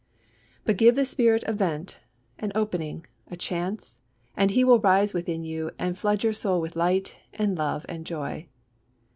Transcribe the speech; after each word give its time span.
But 0.63 0.77
give 0.77 0.95
the 0.95 1.05
Spirit 1.05 1.43
a 1.45 1.53
vent, 1.53 1.99
an 2.39 2.51
opening, 2.55 3.05
a 3.29 3.37
chance, 3.37 3.97
and 4.35 4.49
He 4.49 4.63
will 4.63 4.79
rise 4.79 5.13
within 5.13 5.43
you 5.43 5.69
and 5.77 5.95
flood 5.95 6.23
your 6.23 6.33
soul 6.33 6.59
with 6.59 6.75
light 6.75 7.17
and 7.35 7.55
love 7.55 7.85
and 7.87 8.03
joy. 8.03 8.47